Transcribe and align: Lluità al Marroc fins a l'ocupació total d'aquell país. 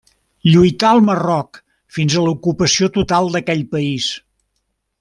Lluità 0.53 0.87
al 0.91 1.01
Marroc 1.09 1.59
fins 1.97 2.15
a 2.15 2.23
l'ocupació 2.29 2.89
total 2.97 3.31
d'aquell 3.37 3.63
país. 3.77 4.09